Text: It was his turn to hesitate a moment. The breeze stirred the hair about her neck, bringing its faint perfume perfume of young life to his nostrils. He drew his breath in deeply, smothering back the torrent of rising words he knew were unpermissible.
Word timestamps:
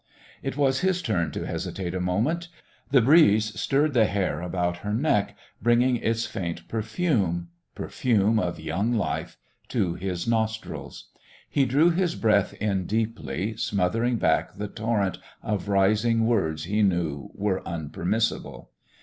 It 0.41 0.57
was 0.57 0.79
his 0.79 0.99
turn 1.03 1.29
to 1.29 1.45
hesitate 1.45 1.93
a 1.93 1.99
moment. 2.01 2.47
The 2.89 3.01
breeze 3.03 3.53
stirred 3.61 3.93
the 3.93 4.07
hair 4.07 4.41
about 4.41 4.77
her 4.77 4.95
neck, 4.95 5.37
bringing 5.61 5.97
its 5.97 6.25
faint 6.25 6.67
perfume 6.67 7.49
perfume 7.75 8.39
of 8.39 8.59
young 8.59 8.95
life 8.95 9.37
to 9.67 9.93
his 9.93 10.27
nostrils. 10.27 11.09
He 11.47 11.67
drew 11.67 11.91
his 11.91 12.15
breath 12.15 12.55
in 12.55 12.87
deeply, 12.87 13.55
smothering 13.57 14.15
back 14.17 14.55
the 14.55 14.67
torrent 14.69 15.19
of 15.43 15.69
rising 15.69 16.25
words 16.25 16.63
he 16.63 16.81
knew 16.81 17.29
were 17.35 17.61
unpermissible. 17.63 18.69